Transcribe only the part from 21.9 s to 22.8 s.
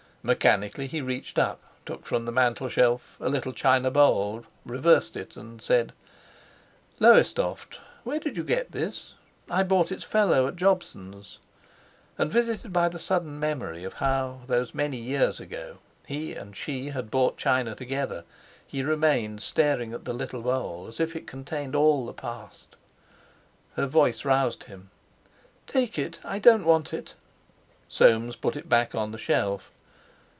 the past.